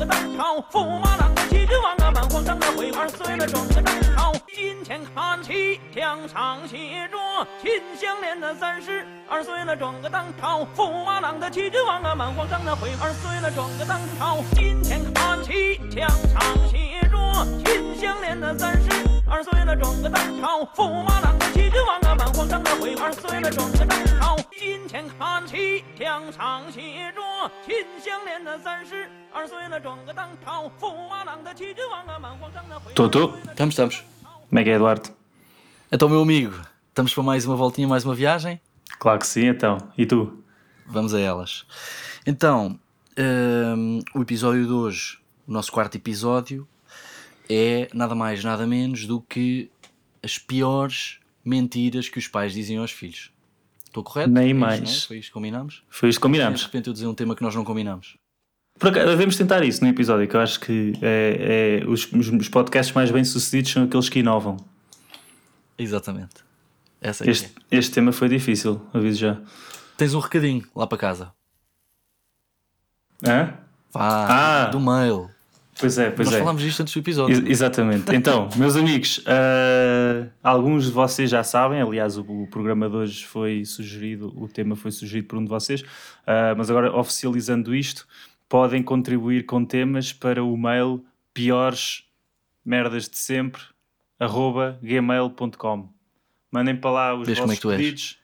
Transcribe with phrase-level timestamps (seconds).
[0.00, 4.32] 个当朝，驸马郎的旗帜王啊，满皇上的回二岁了，转个当朝。
[4.48, 7.18] 今天看齐墙上写着
[7.60, 14.38] 秦香莲的三十二岁了，转个当朝，驸马郎的旗帜王啊，满皇上的回二岁了，转个当朝。
[14.54, 17.18] 今天看齐墙上写着
[17.62, 18.88] 秦香莲的三十
[19.28, 21.29] 二岁了，转个当朝，驸马郎
[21.59, 24.37] 的旗帜王啊，满皇上的回二岁了，转个当朝。
[24.57, 27.21] 今天看齐墙上写着
[27.65, 32.93] 秦香莲的三十二岁了，转个当朝，驸马郎的旗帜王啊，满皇上的回。
[32.93, 33.33] Tô, tô.
[33.49, 34.03] Estamos, estamos.
[34.49, 35.11] Como é que é, Duarte?
[35.91, 36.53] Então, meu amigo,
[36.89, 38.59] estamos para mais uma voltinha, mais uma viagem?
[38.99, 39.77] Claro que sim, então.
[39.97, 40.43] E tu?
[40.85, 41.65] Vamos a elas.
[42.25, 42.79] Então,
[43.17, 46.67] hum, o episódio de hoje, o nosso quarto episódio,
[47.49, 49.69] é nada mais, nada menos do que
[50.23, 53.30] as piores mentiras que os pais dizem aos filhos.
[53.86, 54.30] Estou correto?
[54.30, 54.80] Nem É isto, mais.
[54.80, 55.00] não é?
[55.00, 55.82] Foi isto que combinámos?
[55.88, 56.62] Foi isto que De combinámos.
[56.64, 57.64] repente eu dizer um tema que nós não.
[58.78, 62.28] Por acaso, devemos tentar isso no episódio, que eu acho que é, é- os, os-
[62.48, 64.56] podcasts mais bem sucedidos são aqueles que inovam.
[65.76, 66.36] Exatamente.
[67.00, 69.32] Essa é Este, este tema foi difícil, aviso já.
[69.32, 69.38] é.
[69.96, 71.32] Tens um recadinho lá para casa.
[73.26, 73.54] Hã?
[73.92, 74.66] Vá, Ah.
[74.66, 75.28] do mail.
[75.80, 76.40] Pois é, pois Nós é.
[76.40, 77.36] falámos disto antes do episódio.
[77.38, 78.14] Ex- exatamente.
[78.14, 83.24] Então, meus amigos, ah, alguns de vocês já sabem, aliás, o, o programa de hoje
[83.24, 85.82] foi sugerido, o tema foi sugerido por um de vocês,
[86.26, 88.06] ah, mas agora oficializando isto,
[88.48, 92.04] podem contribuir com temas para o mail piores
[92.64, 93.62] merdas de sempre
[94.18, 95.88] arroba gmail.com.
[96.52, 97.76] Mandem para lá os Vês é vossos és?
[97.76, 98.18] pedidos.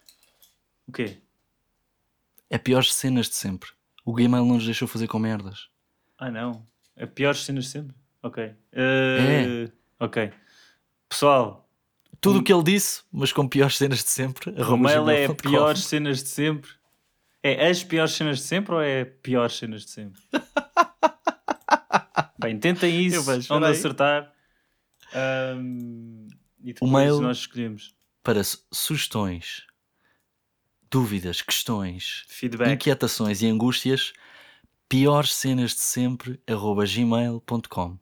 [0.87, 1.17] O quê?
[2.51, 3.71] É piores cenas de sempre.
[4.05, 5.69] O Gmail não nos deixou fazer com merdas.
[6.19, 6.65] Ah, não.
[6.97, 7.95] É piores cenas de sempre?
[8.23, 8.45] Ok.
[8.45, 9.71] Ah, É.
[10.01, 10.33] Ok.
[11.09, 11.69] Pessoal,
[12.21, 14.51] Tudo o que ele disse, mas com piores cenas de sempre.
[14.63, 16.71] O mail é piores cenas de sempre.
[17.43, 20.21] É as piores cenas de sempre ou é piores cenas de sempre?
[22.39, 24.33] Bem, tentem isso, vejo, onde acertar.
[25.15, 26.27] Ahm,
[26.63, 27.95] e depois mail- nós escolhemos.
[28.23, 29.65] Para su- sugestões,
[30.91, 32.73] dúvidas, questões, Feedback.
[32.73, 34.13] inquietações e angústias,
[34.89, 36.41] piores cenas de sempre.
[36.47, 37.99] arroba gmail.com.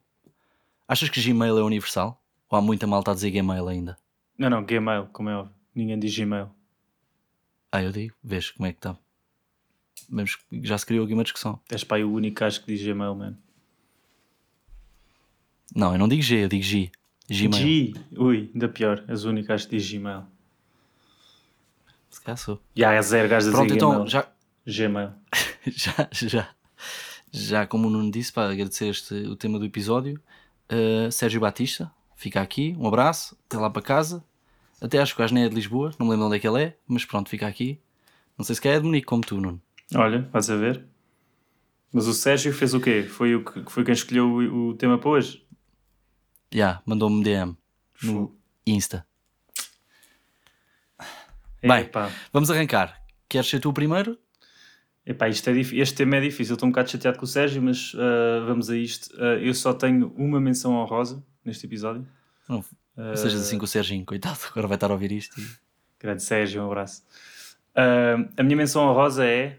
[0.86, 2.22] Achas que Gmail é universal?
[2.50, 3.96] Ou há muita malta a dizer Gmail ainda?
[4.36, 5.54] Não, não, Gmail, como é óbvio.
[5.74, 6.50] Ninguém diz Gmail.
[7.72, 8.14] Ah, eu digo.
[8.22, 8.96] Vês como é que está.
[10.08, 11.58] Vemos que já se criou aqui uma discussão.
[11.70, 13.38] És pá, o único gajo que diz Gmail, mano.
[15.74, 16.92] Não, eu não digo G, eu digo G.
[17.28, 17.52] Gmail.
[17.52, 17.92] G.
[18.16, 19.02] Ui, ainda pior.
[19.08, 20.24] És o único gajo que diz Gmail.
[22.10, 22.60] Se calhar sou.
[22.76, 24.08] Já é zero gajos a dizer Pronto, então Gmail.
[24.08, 24.28] já,
[24.66, 25.12] Gmail.
[25.66, 26.54] já, já,
[27.34, 30.20] já como o Nuno disse, para agradecer este, o tema do episódio,
[30.70, 34.24] uh, Sérgio Batista, fica aqui, um abraço, até lá para casa.
[34.80, 36.62] Até acho que o nem é de Lisboa, não me lembro onde é que ele
[36.62, 37.80] é, mas pronto, fica aqui.
[38.38, 39.60] Não sei se quer é de Munique como tu, Nuno.
[39.94, 40.84] Olha, vais a ver.
[41.92, 43.02] Mas o Sérgio fez o quê?
[43.02, 45.44] Foi, o que, foi quem escolheu o, o tema para hoje?
[46.52, 47.56] Já, mandou-me DM
[48.02, 48.36] no.
[48.66, 49.06] Insta.
[51.62, 51.88] Bem.
[52.32, 53.02] Vamos arrancar.
[53.28, 54.18] Queres ser tu o primeiro?
[55.06, 57.92] Epá, isto é este tema é difícil, estou um bocado chateado com o Sérgio, mas
[57.96, 59.14] ah, vamos a isto.
[59.18, 62.06] Ah, eu só tenho uma menção honrosa neste episódio.
[62.48, 62.64] Não,
[62.96, 65.38] não sejas assim com o Serginho, coitado, agora vai estar a ouvir isto.
[65.40, 65.46] e-
[66.00, 67.02] Grande Sérgio, um abraço.
[67.74, 69.58] Ah, a minha menção honrosa é,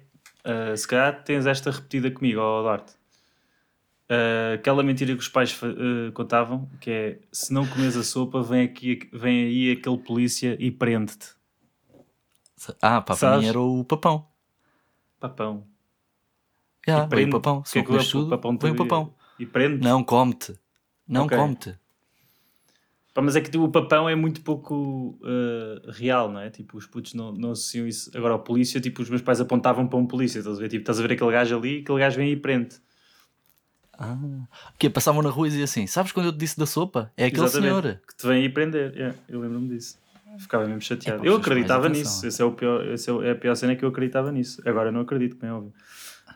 [0.75, 2.93] se calhar tens esta repetida comigo, ó Duarte.
[4.53, 5.59] Aquela mentira que os pais
[6.13, 10.69] contavam, que é, se não comes a sopa, vem, aqui, vem aí aquele polícia e
[10.71, 11.29] prende-te.
[12.81, 14.27] Ah, pá, para mim era o papão.
[15.19, 15.67] Papão.
[16.87, 17.59] Já, E veio o prende- papão.
[17.59, 19.15] o Se que é não que comes tudo, papão o papão.
[19.39, 20.57] E prende Não, come-te.
[21.07, 21.37] Não Ok.
[21.37, 21.77] come-te.
[23.17, 26.49] Mas é que o papão é muito pouco uh, real, não é?
[26.49, 28.11] Tipo, os putos não, não associam isso.
[28.15, 30.67] Agora, a polícia, tipo, os meus pais apontavam para um polícia, estás a ver?
[30.67, 32.75] Tipo, estás a ver aquele gajo ali, aquele gajo vem e prende.
[33.97, 34.17] Ah.
[34.73, 34.89] O quê?
[34.89, 37.09] Passavam na rua e diziam assim: Sabes quando eu te disse da sopa?
[37.15, 37.81] É aquele Exatamente.
[37.81, 38.01] senhor.
[38.05, 38.93] Que te vem aí prender.
[38.93, 39.97] Yeah, eu lembro-me disso.
[40.39, 41.21] Ficava mesmo chateado.
[41.21, 42.25] Epá, eu acreditava nisso.
[42.25, 44.61] Esse é, o pior, esse é, é a pior cena que eu acreditava nisso.
[44.67, 45.73] Agora não acredito, como é óbvio.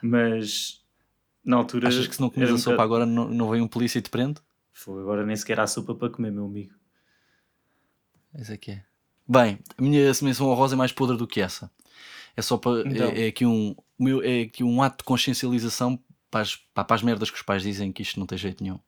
[0.02, 0.80] Mas
[1.44, 1.88] na altura.
[1.88, 4.10] Achas que se não comes a sopa agora não, não vem um polícia e te
[4.10, 4.40] prende?
[4.72, 6.74] Fogo, agora nem sequer há sopa para comer, meu amigo.
[8.36, 8.84] Esse é que é.
[9.28, 11.72] Bem, a minha menção honrosa é mais podre do que essa.
[12.36, 12.88] É só para.
[12.88, 13.10] Então.
[13.10, 16.00] É, é aqui um, meu, é aqui um ato de consciencialização
[16.30, 18.80] para as, para as merdas que os pais dizem que isto não tem jeito nenhum.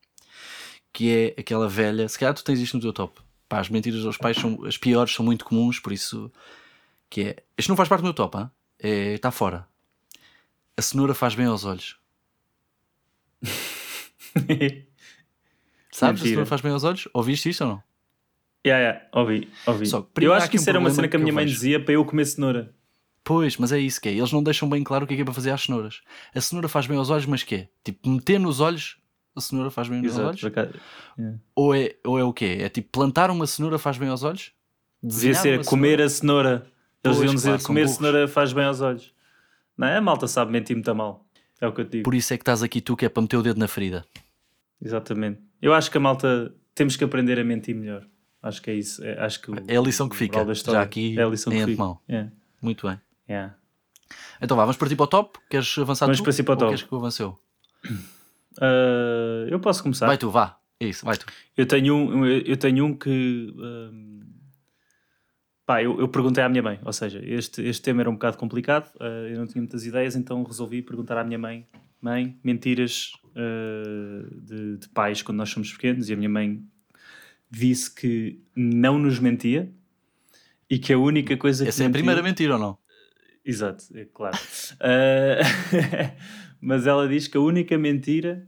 [0.94, 2.07] Que é aquela velha.
[2.07, 3.19] Se calhar tu tens isto no teu top.
[3.51, 4.63] Pá, as mentiras aos pais são.
[4.63, 6.31] As piores são muito comuns, por isso.
[7.09, 7.44] Que é.
[7.57, 8.48] Isto não faz parte do meu top,
[8.80, 9.68] é, está fora.
[10.77, 11.98] A cenoura faz bem aos olhos.
[15.92, 16.01] Sabes?
[16.01, 16.30] A Mentira.
[16.30, 17.09] cenoura faz bem aos olhos?
[17.13, 17.83] Ouviste isto ou não?
[18.65, 19.86] Yeah, yeah, ouvi, ouvi.
[19.86, 21.56] Só eu acho que aqui um isso era uma cena que a minha mãe vejo.
[21.56, 22.74] dizia para eu comer cenoura.
[23.21, 24.13] Pois, mas é isso que é.
[24.13, 26.00] Eles não deixam bem claro o que é que é para fazer às cenouras.
[26.33, 27.69] A cenoura faz bem aos olhos, mas que é?
[27.83, 28.97] Tipo, meter nos olhos,
[29.36, 30.42] a cenoura faz bem aos Exato, olhos?
[30.42, 30.74] por acaso.
[31.18, 31.38] Yeah.
[31.56, 32.57] Ou é, ou é o quê?
[32.62, 34.51] É tipo, plantar uma cenoura faz bem aos olhos?
[35.01, 36.06] Devia ser comer cenoura?
[36.06, 36.68] a cenoura.
[37.04, 39.12] Eles deviam dizer claro, comer cenoura faz bem aos olhos.
[39.78, 39.98] Não é?
[39.98, 41.25] A malta sabe mentir muito mal.
[41.60, 42.04] É o que eu te digo.
[42.04, 44.06] Por isso é que estás aqui tu, que é para meter o dedo na ferida.
[44.81, 45.39] Exatamente.
[45.62, 48.06] Eu acho que a malta temos que aprender a mentir melhor.
[48.42, 49.04] Acho que é isso.
[49.04, 51.62] É, acho que o- É a lição que fica, já aqui é a lição em
[51.62, 52.00] antemão.
[52.10, 52.31] Yeah,
[52.62, 53.00] Muito bem.
[53.30, 53.56] yeah.
[54.42, 55.39] Então vá, vamos partir para o top?
[55.50, 56.24] Queres avançar Vamos tu?
[56.25, 56.69] partir para o top.
[56.72, 57.39] queres que eu avance eu?
[58.59, 60.07] Ah, eu posso começar.
[60.07, 60.57] Vai tu, vá.
[60.80, 61.25] É isso, vai tu.
[61.56, 63.53] Eu tenho um, eu tenho um que.
[63.56, 64.21] hum,
[65.65, 66.80] pá, eu, eu perguntei à minha mãe.
[66.83, 68.92] Ou seja, este, este tema era um bocado complicado.
[69.00, 71.68] ah, eu não tinha muitas ideias, então resolvi perguntar à minha mãe:
[72.01, 76.09] Mãe, mentiras ah, de, de pais quando nós somos pequenos.
[76.09, 76.63] E a minha mãe
[77.50, 79.71] disse que não nos mentia
[80.69, 81.69] e que a única coisa que.
[81.69, 82.77] Essa é a mentiu- primeira mentira ou não?
[83.45, 84.38] Exato, é claro.
[84.80, 86.15] Ah,
[86.62, 88.48] mas ela diz que a única mentira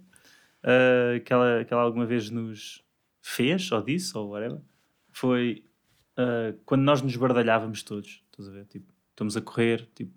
[0.63, 2.83] ah, que, ela, que ela alguma vez nos
[3.21, 4.59] fez, ou disse, ou whatever,
[5.11, 5.63] foi
[6.17, 8.23] ah, quando nós nos bardalhávamos todos.
[8.31, 8.65] Estás a ver?
[8.65, 10.13] Tipo, estamos a correr, tipo,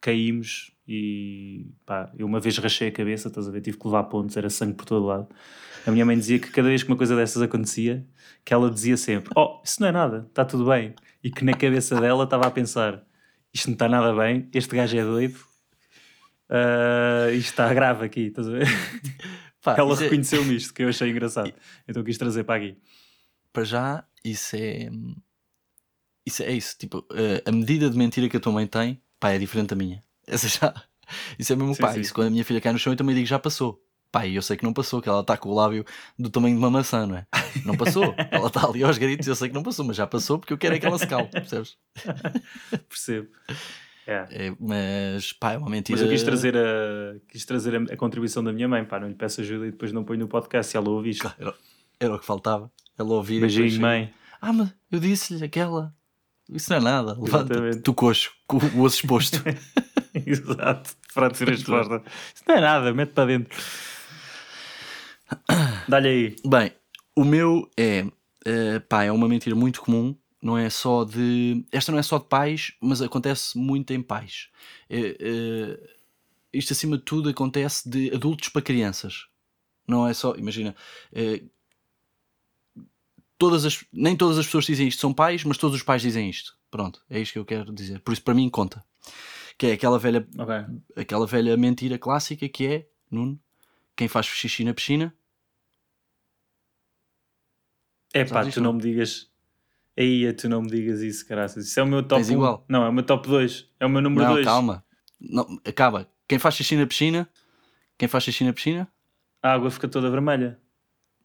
[0.00, 3.60] caímos e pá, eu uma vez rachei a cabeça, estás a ver?
[3.62, 5.28] Tive que levar pontos, era sangue por todo lado.
[5.86, 8.06] A minha mãe dizia que cada vez que uma coisa dessas acontecia,
[8.44, 10.94] que ela dizia sempre: Oh, isso não é nada, está tudo bem.
[11.22, 13.02] E que na cabeça dela estava a pensar:
[13.52, 15.38] Isto não está nada bem, este gajo é doido,
[16.48, 18.66] ah, isto está grave aqui, estás a ver?
[19.62, 21.52] Pá, ela é- reconheceu-me isto, que eu achei engraçado.
[21.88, 22.76] Então quis trazer para aqui.
[23.52, 24.90] para já, isso é.
[26.26, 26.76] Isso é isso.
[26.78, 29.76] Tipo, eh, a medida de mentira que a tua mãe tem, pá, é diferente da
[29.76, 30.02] minha.
[30.26, 30.74] Essa já.
[31.38, 31.92] Isso é mesmo, Sim, pá.
[31.92, 32.00] sim.
[32.00, 33.82] Isso quando a minha filha cai no chão, eu também digo já passou.
[34.10, 35.84] Pá, e eu sei que não passou, que ela está com o lábio
[36.18, 37.26] do tamanho de uma maçã, não é?
[37.66, 38.14] Não passou.
[38.30, 40.58] ela está ali aos gritos, eu sei que não passou, mas já passou porque eu
[40.58, 41.76] quero é que ela se cale, percebes?
[42.88, 43.28] Percebo.
[44.06, 44.26] É.
[44.30, 45.98] É, mas, pá, é uma mentira.
[45.98, 49.08] Mas eu quis trazer, a, quis trazer a, a contribuição da minha mãe, pá, não
[49.08, 51.32] lhe peço ajuda e depois não ponho no podcast se ela ouvir isto.
[51.38, 51.54] Era,
[51.98, 52.70] era o que faltava.
[52.98, 54.12] Ela ouvir e Beijinho, depois- mãe.
[54.40, 55.94] Ah, mas eu disse-lhe aquela.
[56.50, 57.14] Isso não é nada.
[57.18, 57.80] Levanta, Exatamente.
[57.80, 59.42] tu coxo, com o osso exposto.
[60.14, 62.02] Exato, para dizer a resposta.
[62.34, 63.58] Isso não é nada, mete para dentro.
[65.88, 66.36] Dá-lhe aí.
[66.46, 66.72] Bem,
[67.16, 68.04] o meu é,
[68.44, 70.14] eh, pá, é uma mentira muito comum.
[70.44, 71.64] Não é só de.
[71.72, 74.50] Esta não é só de pais, mas acontece muito em pais.
[74.90, 75.96] É, eh,
[76.52, 79.26] isto, acima de tudo, acontece de adultos para crianças.
[79.88, 80.36] Não é só.
[80.36, 80.76] Imagina.
[81.12, 81.42] eh,
[83.38, 86.28] todas as, nem todas as pessoas dizem isto são pais, mas todos os pais dizem
[86.28, 86.56] isto.
[86.70, 88.00] Pronto, é isto que eu quero dizer.
[88.00, 88.84] Por isso, para mim, conta.
[89.56, 90.54] Que é aquela velha Ok.
[90.96, 93.40] aquela velha mentira clássica que é, Nuno,
[93.96, 95.14] quem faz xixi na piscina,
[98.12, 98.72] É pá, tu não?
[98.74, 99.33] me digas.
[99.96, 101.66] Aí, tu não me digas isso, caraças.
[101.66, 102.32] Isso é o meu top Tens 1.
[102.34, 102.64] igual.
[102.68, 103.68] Não, é o meu top 2.
[103.78, 104.44] É o meu número não, 2.
[104.44, 104.84] calma,
[105.20, 106.08] não, acaba.
[106.26, 107.28] Quem faz xixi na piscina,
[107.96, 108.88] quem faz xixi na piscina,
[109.42, 110.58] A água fica toda vermelha.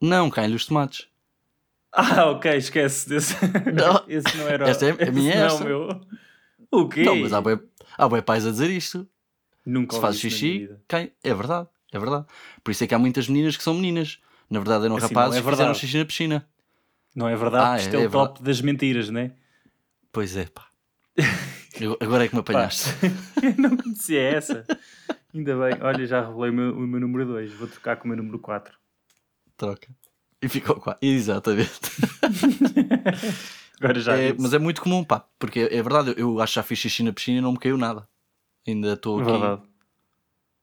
[0.00, 1.08] não, caem-lhe os tomates.
[1.92, 3.34] Ah, ok, esquece desse.
[3.74, 4.04] Não.
[4.06, 4.68] Esse não era.
[4.68, 6.00] Esta é- a minha é não o meu.
[6.70, 7.02] O quê?
[7.02, 7.58] Não, mas há bué,
[7.98, 9.04] há bué pais a dizer isto.
[9.66, 11.12] Nunca Se faz xixi, cai.
[11.24, 12.26] É verdade, é verdade.
[12.62, 14.20] Por isso é que há muitas meninas que são meninas.
[14.48, 16.48] Na verdade eram Assim, rapazes não é que fizeram xixi na piscina.
[17.14, 17.82] Não é verdade?
[17.82, 19.32] Ah, Isto é- é, é o top das mentiras, não é?
[20.12, 20.66] Pois é, pá.
[21.80, 22.90] Eu- agora é que me apanhaste.
[23.42, 24.66] eu não conhecia essa.
[25.34, 25.80] Ainda bem.
[25.80, 27.52] Olha, já revelei o meu, o meu número 2.
[27.54, 28.76] Vou trocar com o meu número 4.
[29.56, 29.88] Troca.
[30.42, 30.98] E ficou quase.
[31.00, 31.80] Exatamente.
[33.80, 34.16] Agora já.
[34.16, 37.02] É, mas é muito comum, pá, porque é verdade, eu acho que já fiz xixi
[37.02, 38.06] na piscina e não me caiu nada.
[38.66, 39.30] Ainda estou aqui.
[39.30, 39.62] Verdade.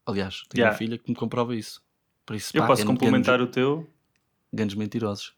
[0.06, 0.72] Aliás, tenho Yeah.
[0.74, 1.82] uma filha que me comprova isso.
[2.26, 3.90] Por isso, Eu pá, posso complementar o teu.
[4.54, 5.34] grandes mentirosos.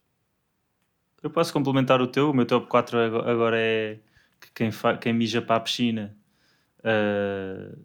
[1.22, 2.30] Eu posso complementar o teu.
[2.32, 3.98] O meu top 4 ago- agora é
[4.40, 4.98] que quem, fa...
[4.98, 6.16] quem mija para a piscina.
[6.84, 7.76] ah,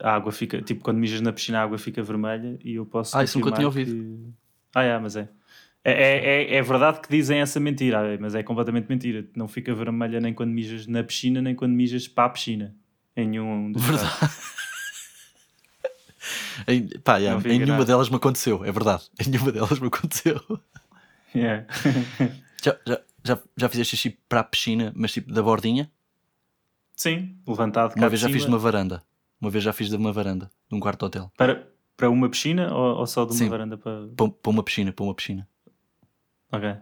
[0.00, 3.16] a água fica tipo quando mijas na piscina a água fica vermelha e eu posso
[3.18, 4.32] Ah, isso nunca tinha confirmar que-
[4.74, 5.28] ah é, mas é.
[5.84, 9.48] É, é, é- é verdade que dizem essa mentira ah, mas é completamente mentira não
[9.48, 12.74] fica vermelha nem quando mijas na piscina nem quando mijas para a piscina
[13.16, 13.72] em nenhum.
[13.72, 14.12] Verdade.
[16.68, 17.84] Em, pá, yeah, em nenhuma nada.
[17.84, 19.02] delas me aconteceu, é verdade.
[19.18, 20.40] Em nenhuma delas me aconteceu.
[21.34, 21.66] Yeah.
[22.62, 25.90] Já, já, já, já fizeste xixi para a piscina, mas tipo da bordinha?
[26.94, 29.02] Sim, levantado Uma vez já fiz de uma varanda.
[29.40, 31.32] Uma vez já fiz de uma varanda, de um quarto de hotel.
[31.36, 33.48] Para, para uma piscina ou, ou só de uma Sim.
[33.48, 34.06] varanda para.
[34.16, 35.48] Para para uma piscina, para uma piscina.
[36.52, 36.76] Ok.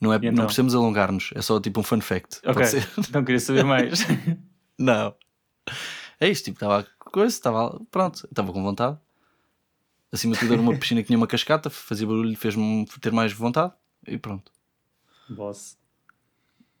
[0.00, 0.32] Não, é, então?
[0.32, 2.40] não precisamos alongar-nos, é só tipo um fun fact.
[2.46, 2.64] Ok.
[3.12, 4.00] Não queria saber mais.
[4.78, 5.14] Não.
[6.18, 8.96] É isto, tipo, estava coisa, estava pronto, estava com vontade.
[10.12, 13.32] Acima de tudo era uma piscina que tinha uma cascata, fazia barulho, fez-me ter mais
[13.32, 13.72] vontade
[14.06, 14.50] e pronto.
[15.32, 15.76] Boss.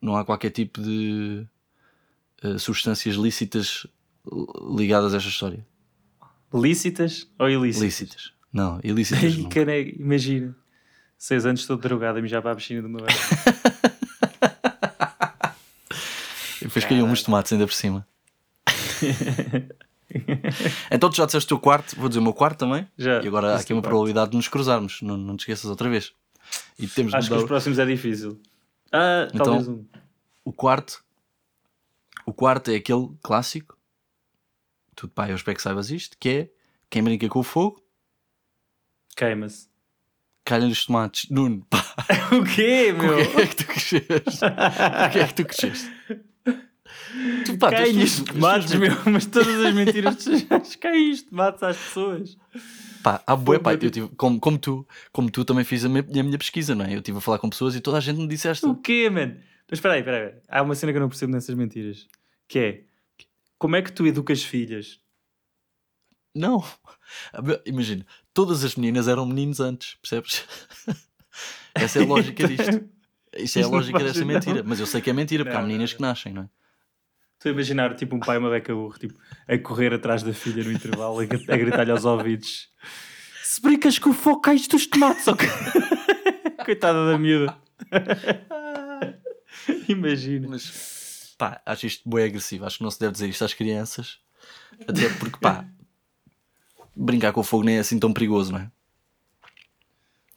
[0.00, 1.46] Não há qualquer tipo de
[2.42, 3.86] eh, substâncias lícitas
[4.30, 5.66] li- ligadas a esta história.
[6.52, 7.82] Lícitas ou ilícitas?
[7.84, 8.32] Lícitas.
[8.52, 9.22] Não, ilícitas
[9.68, 10.56] Ai, imagina.
[11.16, 13.20] Seis anos estou drogado a mijar para a piscina de uma varanda.
[16.60, 18.06] E depois caíam uns tomates ainda por cima.
[20.90, 22.86] então tu já disseste o teu quarto, vou dizer o meu quarto também.
[22.98, 23.90] Já, E agora há aqui uma quarto.
[23.90, 26.12] probabilidade de nos cruzarmos, não, não te esqueças outra vez.
[26.78, 28.40] E temos Acho que os próximos é difícil.
[28.92, 29.84] Ah, Então- talvez um.
[30.44, 31.04] o quarto.
[32.26, 33.76] O quarto é aquele clássico.
[34.94, 36.50] Tu, pá, eu espero que saibas isto, que é
[36.88, 37.82] quem brinca com o fogo,
[39.16, 39.68] Queima-se.
[40.44, 41.28] calha os tomates.
[41.30, 41.84] Nuno, pá,
[42.32, 43.16] o quê, meu?
[43.30, 44.40] quem é que tu cresceste?
[44.40, 45.90] Com quem é que tu cresceste?
[47.44, 48.92] Tu, pá, tu- tu- tu- tu- tomates, tu- meu.
[49.12, 52.36] Mas todas as mentiras que caem os tomates às pessoas.
[53.02, 55.88] Pá, há bué, pá, meu eu tive, como, como tu, como tu também fiz a
[55.88, 56.92] minha, a minha pesquisa, não é?
[56.94, 58.68] Eu estive a falar com pessoas e toda a gente me disse esta.
[58.68, 59.36] O quê, mano?
[59.70, 60.34] Mas espera aí, espera aí.
[60.48, 62.06] Há uma cena que eu não percebo nessas mentiras.
[62.48, 62.82] Que é...
[63.58, 65.00] Como é que tu educas filhas?
[66.34, 66.64] Não,
[67.66, 70.44] imagina, todas as meninas eram meninos antes, percebes?
[71.74, 72.88] Essa é a lógica disto.
[73.36, 74.62] Isso é a Isto lógica desta mentira.
[74.64, 76.48] Mas eu sei que é mentira, porque há Não, meninas não, que nascem, não é?
[77.40, 79.18] Estou a imaginar tipo um pai e uma beca burro tipo,
[79.48, 82.68] a correr atrás da filha no intervalo a, a gritar-lhe aos ouvidos
[83.42, 85.48] se brincas com o fogo cais dos tomates ok?
[86.64, 87.56] coitada da miúda
[89.88, 91.00] imagina Mas
[91.40, 92.66] pá, acho isto bem agressivo.
[92.66, 94.18] Acho que não se deve dizer isto às crianças.
[94.86, 95.64] Até porque, pá,
[96.94, 98.70] brincar com o fogo nem é assim tão perigoso, não é?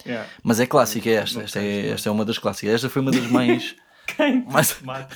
[0.05, 0.29] yeah.
[0.41, 1.41] Mas é clássica esta.
[1.41, 2.75] Esta é, esta é uma das clássicas.
[2.75, 3.75] Esta foi uma das mais.
[4.07, 4.43] Quem?
[4.45, 4.73] mais...
[4.73, 5.15] Tomate.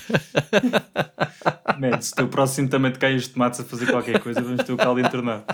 [1.78, 4.64] Man, se o teu próximo também te caem os tomates a fazer qualquer coisa vamos
[4.64, 5.44] ter o caldo entornado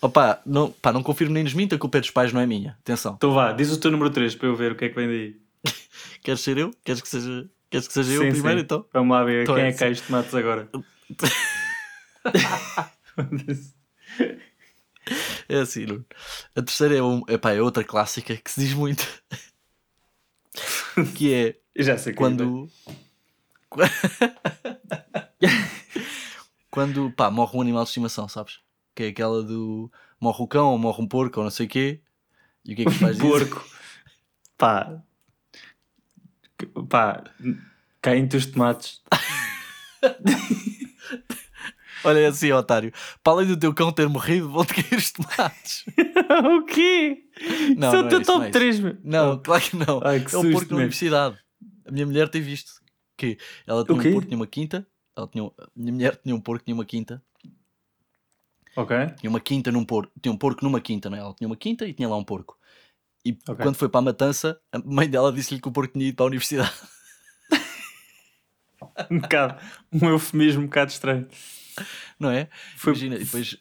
[0.00, 2.76] Opa, não, pá, não confirmo nem desminta que o pé dos pais não é minha.
[2.80, 3.14] Atenção.
[3.16, 5.06] então vá, diz o teu número 3 para eu ver o que é que vem
[5.08, 5.36] daí
[6.22, 6.70] Queres ser eu?
[6.84, 8.64] Queres que seja, Queres que seja eu Sim, primeiro sim.
[8.64, 8.86] então?
[8.92, 10.68] vamos lá ver Então quem é é que cai os tomates agora
[15.48, 16.04] É assim, Nuno.
[16.56, 19.06] A terceira é, um, epá, é outra clássica que se diz muito.
[21.14, 22.68] que é já sei que quando.
[26.70, 28.60] quando pá, morre um animal de estimação, sabes?
[28.94, 31.68] Que é aquela do morre o cão ou morre um porco ou não sei o
[31.68, 32.00] quê.
[32.64, 33.30] E o que é que pais dizem?
[33.30, 33.64] porco.
[34.56, 35.02] Pá.
[36.88, 37.24] Pá.
[38.00, 39.02] Caem-te os tomates.
[42.04, 42.92] Olha assim, otário.
[43.22, 45.84] Para além do teu cão ter morrido, vão-te cair os tomates.
[46.58, 47.24] o quê?
[47.76, 48.96] Não, Isso é não o teu é isso, não top é 3, meu.
[49.02, 50.00] Não, claro que não.
[50.04, 50.76] Ai, que é o porco na man.
[50.82, 51.38] universidade.
[51.86, 52.72] A minha mulher tem visto
[53.16, 54.86] que ela tinha um porco, tinha uma quinta.
[55.16, 57.22] Ela tinha, a minha mulher tinha um porco, tinha uma quinta.
[58.76, 58.96] Ok.
[59.20, 60.12] Tinha uma quinta num porco.
[60.20, 61.20] Tinha um porco numa quinta, não é?
[61.20, 62.58] Ela tinha uma quinta e tinha lá um porco.
[63.24, 63.62] E Ok.
[63.62, 66.24] quando foi para a matança, a mãe dela disse-lhe que o porco tinha ido para
[66.24, 66.72] a universidade.
[69.10, 69.60] Um bocado.
[69.92, 71.26] Um eufemismo um bocado estranho.
[72.18, 72.48] Não é?
[72.76, 73.56] Foi- Imagina, e depois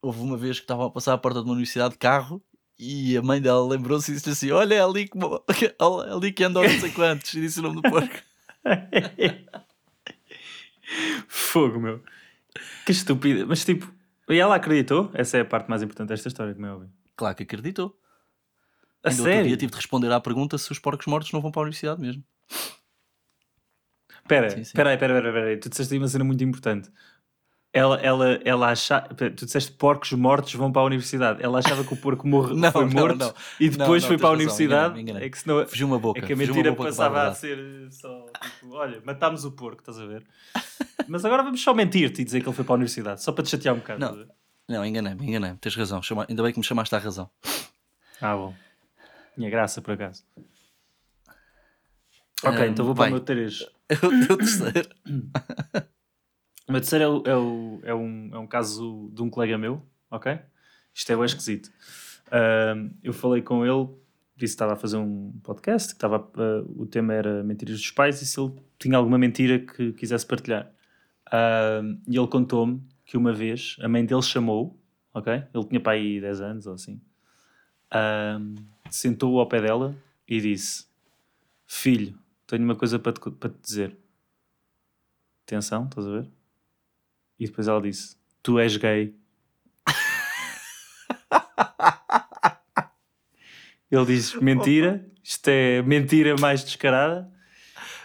[0.00, 2.42] houve uma vez que estava a passar à porta de uma universidade de carro
[2.78, 5.16] e a mãe dela lembrou-se e disse assim: Olha, é ali que,
[5.64, 5.74] é
[6.12, 7.32] ali que andou não sei quantos.
[7.34, 8.14] E disse o nome do porco.
[11.28, 12.02] Fogo, meu.
[12.84, 13.46] Que estúpido.
[13.46, 13.92] Mas tipo.
[14.28, 15.10] E ela acreditou?
[15.14, 16.90] Essa é a parte mais importante desta história, como é óbvio.
[17.16, 17.98] Claro que acreditou.
[19.04, 19.56] A Ainda outro dia sério?
[19.56, 22.22] tive de responder à pergunta se os porcos mortos não vão para a universidade mesmo.
[24.50, 24.60] Sim, sim.
[24.60, 25.56] espera aí, espera aí, espera aí.
[25.56, 26.88] Tu disseste aí uma cena muito importante.
[27.74, 29.08] Ela, ela, ela achava...
[29.14, 31.42] Tu disseste porcos mortos vão para a universidade.
[31.42, 33.34] Ela achava que o porco morre, Não, foi não, morto não.
[33.58, 34.82] e depois Não, foi não, para a universidade.
[34.82, 35.26] enganei-me, enganei-me.
[35.26, 35.66] É que senão...
[35.66, 36.18] Fugiu uma boca.
[36.18, 37.58] É que a mentira passava a ser
[37.90, 40.22] só tipo, olha, matámos o porco, estás a ver?
[41.08, 43.42] Mas agora vamos só mentir-te e dizer que ele foi para a universidade, só para
[43.42, 44.00] te chatear um bocado.
[44.00, 44.26] Não.
[44.68, 45.56] Não, enganei-me, enganei-me.
[45.56, 46.02] Tens razão.
[46.02, 47.28] Chama- Ainda bem que me chamaste à razão.
[48.20, 48.54] Ah, bom.
[49.34, 50.24] Tinha graça, por acaso.
[52.44, 53.62] Ok, Ah, então vou para o meu 3.
[53.62, 54.88] O teu terceiro.
[56.68, 59.58] O meu terceiro é, o- é, o- é um, é um caso de um colega
[59.58, 60.38] meu, ok?
[60.94, 61.70] Isto é bem esquisito.
[62.30, 63.88] Ahm, eu falei com ele,
[64.36, 67.90] disse que estava a fazer um podcast, que estava, a- o tema era mentiras dos
[67.90, 70.72] pais e se ele tinha alguma mentira que quisesse partilhar.
[71.32, 74.78] Ahm, e ele contou-me que uma vez a mãe dele chamou,
[75.12, 75.42] ok?
[75.52, 77.00] Ele tinha para aí 10 anos ou assim.
[77.90, 78.54] Ahm,
[78.90, 79.94] sentou ao pé dela
[80.28, 80.86] e disse:
[81.66, 83.96] Filho, tenho uma coisa para te, para te dizer.
[85.46, 86.30] Atenção, estás a ver?
[87.42, 89.12] E depois ela disse: Tu és gay.
[93.90, 97.28] Ele diz: Mentira, isto é mentira mais descarada.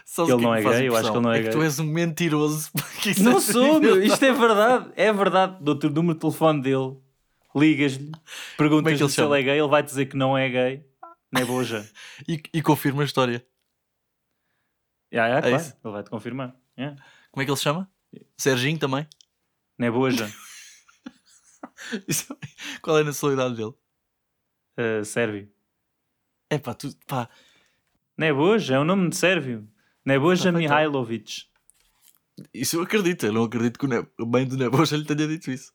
[0.03, 1.51] Sabes Ele o não é gay, eu acho que ele não é que gay.
[1.51, 2.71] tu és um mentiroso.
[3.21, 5.57] Não é sou, meu, isto é verdade, é verdade.
[5.61, 6.97] Dou-te o número de telefone dele,
[7.55, 9.37] ligas-lhe, Como é perguntas que ele se chama?
[9.37, 10.83] ele é gay, ele vai dizer que não é gay.
[11.31, 11.87] Não é boja.
[12.27, 13.45] E, e confirma a história.
[15.13, 15.77] yeah, yeah, É claro, isso?
[15.83, 16.55] ele vai-te confirmar.
[16.77, 16.99] Yeah.
[17.31, 17.87] Como é que ele se chama?
[18.35, 19.05] Serginho também?
[19.77, 20.31] Não é boja.
[22.07, 22.35] Isso-
[22.81, 23.73] Qual é a nacionalidade dele?
[24.79, 25.49] Uh, sérvio.
[26.49, 27.29] É pá, tu, pá,
[28.17, 29.67] Neboja, é o nome de sérvio.
[30.05, 30.57] Neboja Tá feito.
[30.69, 31.43] Mihailovic.
[32.53, 33.25] isso eu acredito.
[33.25, 35.73] Eu não acredito que o, ne- o bem do Nebo já lhe tenha dito isso.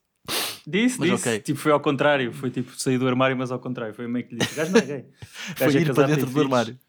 [0.65, 1.29] Disse, Mas disse.
[1.29, 1.39] ok.
[1.41, 2.33] Tipo, foi ao contrário.
[2.33, 3.93] Foi tipo sair do armário, mas ao contrário.
[3.93, 5.05] Foi meio que lhe disse: gajo não é gay.
[5.57, 6.43] Foi é ir para dentro do filhos.
[6.45, 6.79] armário.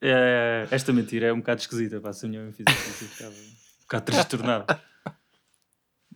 [0.00, 2.00] É, esta mentira é um bocado esquisita.
[2.00, 4.80] Pá, se a minha mãe fizesse isso, ficava um bocado transtornado.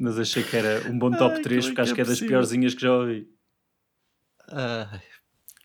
[0.00, 2.04] Mas achei que era um bom top Ai, 3, como é porque acho que é
[2.04, 3.28] é das piorzinhas que já ouvi.
[4.50, 5.02] Ai.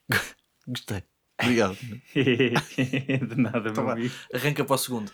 [0.67, 1.03] Gostei.
[1.41, 1.77] Obrigado.
[2.13, 3.93] de nada, meu Toma.
[3.93, 4.13] amigo.
[4.33, 5.09] Arranca para o segundo.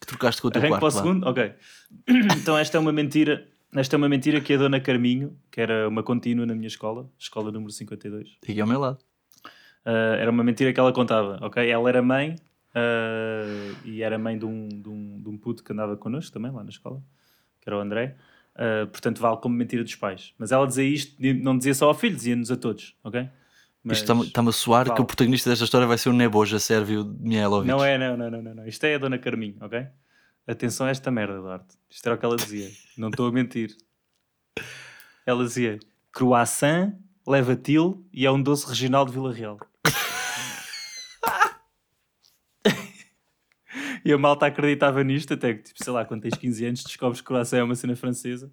[0.00, 0.80] Que trocaste com o teu Arranco quarto.
[0.80, 1.26] para o segundo?
[1.28, 1.54] Ok.
[2.42, 3.46] Então esta é uma mentira.
[3.72, 7.08] Esta é uma mentira que a Dona Carminho, que era uma contínua na minha escola,
[7.16, 8.98] escola número 52, Aqui ao meu lado.
[9.84, 11.70] ah, era uma mentira que ela contava, ok?
[11.70, 12.34] Ela era mãe
[12.74, 16.50] ah, e era mãe de um, de, um, de um puto que andava connosco também
[16.50, 17.00] lá na escola,
[17.60, 18.16] que era o André.
[18.56, 20.34] Ah, portanto, vale como mentira dos pais.
[20.38, 23.28] Mas ela dizia isto, não dizia só ao filho, dizia-nos a todos, ok?
[23.82, 24.96] Mas Isto está-me a soar vale.
[24.96, 27.66] que o protagonista desta história vai ser o Neboja Sérvio de Mihailovic.
[27.66, 28.66] não é, não, não, não, não, não.
[28.66, 29.86] Isto é a Dona Carminho, ok?
[30.46, 31.76] Atenção a esta merda, Duarte.
[31.88, 32.68] Isto era o que ela dizia.
[32.98, 33.74] Não estou a mentir.
[35.24, 35.78] Ela dizia
[36.12, 36.92] croissant,
[37.26, 39.58] leva til e é um doce regional de Vila Real.
[44.04, 47.20] e a malta acreditava nisto, até que, tipo, sei lá, quando tens 15 anos, descobres
[47.20, 48.52] que croissant é uma cena francesa.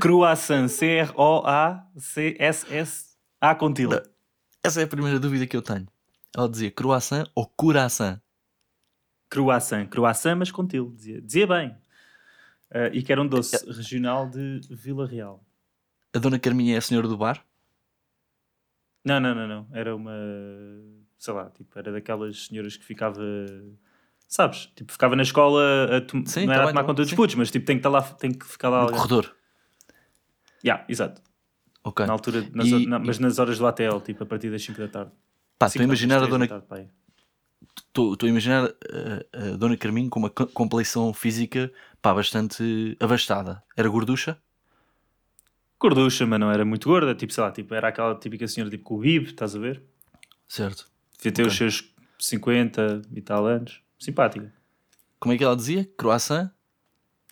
[0.00, 1.14] Croissant, C-R-O-A-C-S-S-A
[3.56, 3.72] com.
[4.62, 5.86] Essa é a primeira dúvida que eu tenho.
[6.36, 8.20] Ela dizia croissant ou coração?
[9.28, 11.76] Croissant, croissant, mas com dizia, dizia bem.
[12.74, 15.44] Ah, e que era um doce regional de Vila Real.
[16.12, 17.44] A dona Carminha é a senhora do bar?
[19.04, 19.68] Não, não, não, não.
[19.72, 20.12] Era uma.
[21.24, 23.18] Sei lá, tipo, era daquelas senhoras que ficava.
[24.28, 24.66] Sabes?
[24.76, 27.04] Tipo, ficava na escola a Sim, não tá era a bem, tomar tá conta bem,
[27.04, 27.16] dos sim.
[27.16, 28.96] putos, mas tipo, tem que, estar lá, tem que ficar lá No alguém.
[28.98, 29.34] corredor.
[30.62, 31.22] Yeah, exato.
[31.82, 32.04] Ok.
[32.06, 34.50] Na altura, nas E- ho- na- mas e- nas horas do ATL, tipo, a partir
[34.50, 35.12] das 5 da tarde.
[35.58, 36.44] Pá, estou a não, imaginar a três da dona,
[37.88, 38.64] estou a imaginar
[39.32, 43.62] a, a dona Carminho com uma co- complexão física pá, bastante abastada.
[43.76, 44.38] Era gorducha?
[45.78, 47.14] Gorducha, mas não era muito gorda.
[47.14, 49.82] Tipo, sei lá, tipo, era aquela típica senhora tipo, com o bib, estás a ver?
[50.48, 50.90] Certo.
[51.24, 51.46] Devia ter Ok.
[51.46, 53.80] os seus 50 e tal anos.
[53.98, 54.52] Simpática.
[55.18, 55.88] Como é que ela dizia?
[55.96, 56.50] Croissant?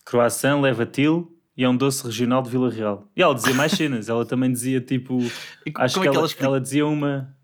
[0.06, 3.06] Croissant, leva til e é um doce regional de Vila Real.
[3.14, 4.08] E ela dizia mais cenas.
[4.08, 5.18] ela também dizia tipo.
[5.66, 7.36] E Acho que, é que ela, ela dizia uma.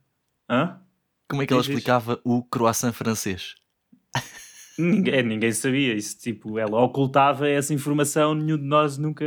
[0.49, 0.81] Hã?
[1.29, 3.55] Como é que ela Diz, explicava o croissant francês?
[4.79, 5.93] Ninguém, ninguém sabia.
[5.95, 9.27] Isso, tipo, ela ocultava essa informação, nenhum de nós nunca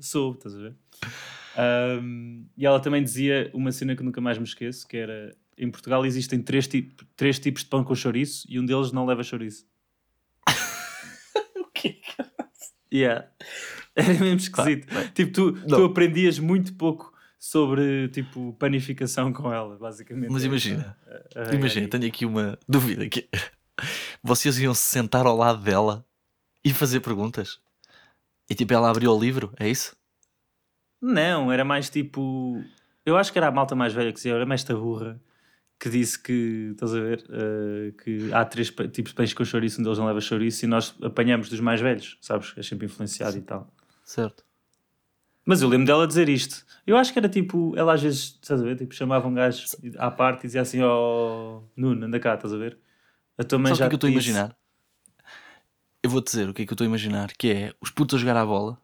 [0.00, 0.74] soube, estás a ver?
[1.56, 5.70] Ahm, e ela também dizia uma cena que nunca mais me esqueço, que era em
[5.70, 9.22] Portugal existem três, tip- três tipos de pão com chouriço e um deles não leva
[9.22, 9.66] chouriço.
[11.56, 12.00] O quê?
[12.92, 13.28] Yeah.
[13.94, 14.86] Era mesmo esquisito.
[15.14, 20.30] tipo, tu, tu aprendias muito pouco sobre tipo panificação com ela, basicamente.
[20.30, 20.96] Mas É imagina,
[21.30, 21.90] essa a- a imagina, aí.
[21.90, 23.08] tenho aqui uma dúvida.
[23.08, 23.28] Que...
[24.22, 26.04] Vocês iam se sentar ao lado dela
[26.64, 27.60] e fazer perguntas?
[28.50, 29.96] E tipo, ela abriu o livro, é isso?
[31.00, 32.64] Não, era mais tipo.
[33.06, 35.20] Eu acho que era a malta mais velha que dizia, era mais esta burra
[35.78, 39.80] que disse que, estás a ver, eh, que há três tipos de pães com chouriço,
[39.80, 42.52] um deles não leva chouriço e nós apanhamos dos mais velhos, sabes?
[42.56, 43.72] É sempre influenciado e tal.
[44.04, 44.44] Certo.
[45.44, 46.66] Mas eu lembro dela dizer isto.
[46.86, 49.64] Eu acho que era tipo, ela às vezes, estás a ver, tipo, chamava um gajo
[49.96, 52.78] à parte e dizia assim: Ó Nuno, anda cá, estás a ver?
[53.38, 54.56] A tua mãe Sabe o que já é que eu te estou a disse." imaginar?
[56.02, 58.16] Eu vou-te dizer o que é que eu estou a imaginar, que é os putos
[58.16, 58.78] a jogar à bola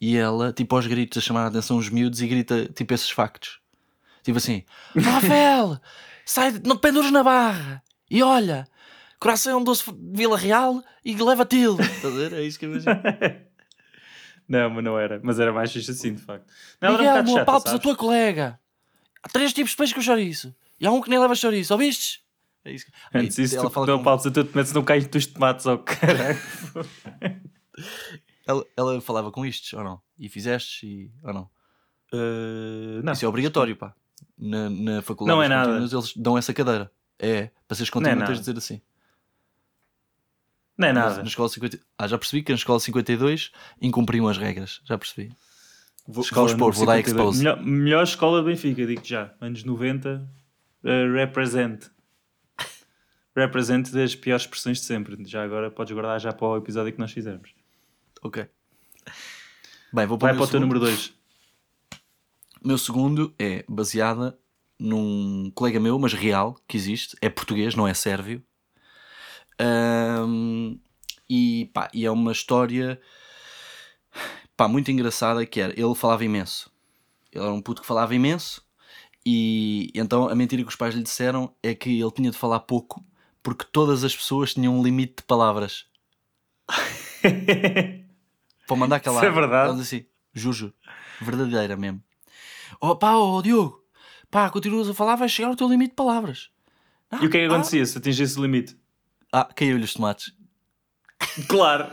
[0.00, 3.10] e ela, tipo, aos gritos, a chamar a atenção os miúdos e grita, tipo, esses
[3.10, 3.60] factos.
[4.24, 4.64] Tipo assim,
[4.96, 5.78] Rafael,
[6.26, 8.66] sai, não te pendures na barra e olha,
[9.20, 11.78] coração é um doce de Vila Real e leva til.
[11.78, 12.32] Estás a ver?
[12.32, 12.94] É isso que eu imagino.
[14.46, 15.18] Não, mas não era.
[15.22, 16.46] Mas era mais fixe assim, de facto.
[16.78, 17.82] Não, ela era um Miguel, bocado não apalpes a sabes?
[17.82, 18.60] tua colega.
[19.22, 20.54] Há três tipos de peixe com chouriço.
[20.78, 22.22] E há um que nem leva chouriço, ouviste?
[22.62, 22.92] É isso que...
[23.14, 25.66] Antes Aí, isso, ela tu fala não com- pausa, tu metes no caio dos tomates,
[25.66, 26.38] ao caralho.
[28.46, 30.00] ela, ela falava com isto, ou não?
[30.18, 31.10] E fizeste, e...
[31.22, 31.48] ou não?
[32.12, 33.14] Uh, não.
[33.14, 33.94] Isso é obrigatório, pá.
[34.38, 35.76] Na, na faculdade Não é nada.
[35.78, 36.90] eles dão essa cadeira.
[37.18, 38.52] É, para seres contínuo Não é tens de nada.
[38.54, 38.82] dizer assim.
[40.76, 41.16] Não é nada.
[41.18, 41.78] Na escola 50...
[41.96, 44.80] Ah, já percebi que na escola 52 incumpriam as regras.
[44.84, 45.28] Já percebi.
[46.06, 47.06] Vou, vou Escola expor, número vou dar 52.
[47.36, 47.38] expose.
[47.44, 49.32] Melhor, melhor escola do Benfica, digo já.
[49.40, 50.28] Anos 90,
[50.84, 51.86] eh, represent.
[53.36, 55.16] Represent das piores expressões de sempre.
[55.26, 57.50] Já agora podes guardar já para o episódio que nós fizermos.
[58.22, 58.46] Ok.
[59.92, 61.12] Bem, vou para Vai o para o teu número 2.
[62.64, 64.38] Meu segundo é baseada
[64.78, 67.16] num colega meu, mas real, que existe.
[67.20, 68.42] É português, não é sérvio.
[69.58, 70.78] Ahm,
[71.28, 73.00] e, pá, e é uma história
[74.56, 76.70] pá, muito engraçada que era, ele falava imenso.
[77.32, 78.64] Ele era um puto que falava imenso
[79.26, 82.60] e então a mentira que os pais lhe disseram é que ele tinha de falar
[82.60, 83.04] pouco
[83.42, 85.86] porque todas as pessoas tinham um limite de palavras.
[88.66, 89.22] Para mandar calar.
[89.22, 89.72] Isso é verdade?
[89.74, 90.72] Diz assim, Juju,
[91.20, 92.02] verdadeira mesmo.
[92.80, 93.82] Oh pá, oh Diogo,
[94.30, 96.50] pá, continuas a falar, vais chegar ao teu limite de palavras.
[97.20, 98.76] E o que é que acontecia se atingisse o limite?
[99.32, 100.32] Ah, caiu-lhe os tomates.
[101.48, 101.86] Claro!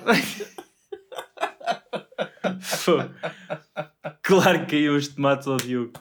[4.22, 5.94] Claro que caiu os tomates ao Diogo.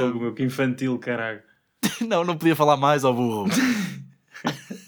[0.00, 1.42] Fogo, meu, que infantil, caralho.
[2.06, 3.48] não, não podia falar mais ao burro.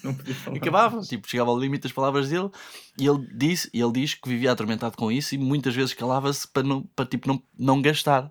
[0.03, 0.57] Não podia falar.
[0.57, 2.51] Acabava, tipo, chegava ao limite das palavras dele
[2.99, 6.47] e ele disse, e ele diz que vivia atormentado com isso e muitas vezes calava-se
[6.49, 8.29] para, não, para tipo, não, não gastar.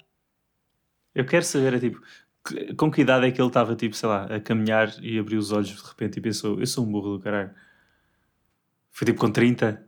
[1.16, 2.02] Eu quero saber, é tipo,
[2.48, 5.40] que- com que idade é que ele estava, tipo, sei lá, a caminhar e abriu
[5.40, 7.52] os olhos de repente e pensou, eu sou um burro do caralho.
[8.92, 9.86] Foi tipo com 30?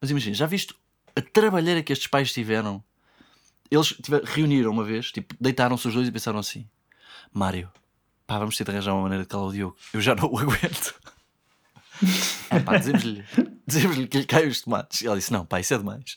[0.00, 0.74] Mas imagina, já viste
[1.16, 2.82] a trabalheira que estes pais tiveram?
[3.70, 6.68] Eles tiver- reuniram uma vez, tipo, deitaram-se os dois e pensaram assim:
[7.32, 7.70] Mário,
[8.26, 10.36] pá, vamos ter de arranjar uma maneira de calar o Diogo, eu já não o
[10.38, 10.94] aguento.
[12.50, 13.24] É pá, dizemos-lhe
[13.66, 15.02] dizemos que lhe caem os tomates.
[15.02, 16.16] E ela disse: Não, pá, isso é demais.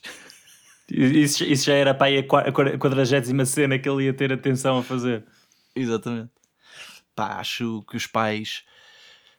[0.88, 5.24] Isso, isso já era aí a quadragésima cena que ele ia ter atenção a fazer.
[5.74, 6.30] Exatamente.
[7.14, 8.64] Pá, acho que os pais.